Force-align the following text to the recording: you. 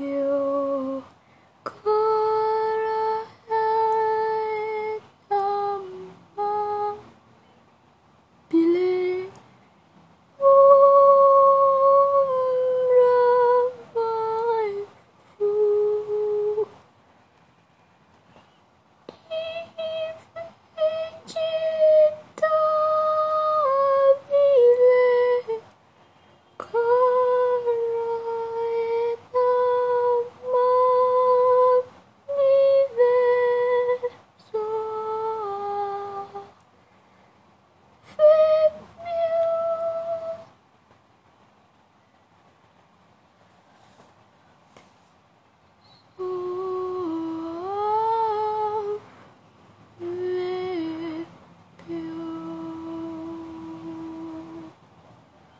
you. 0.00 0.27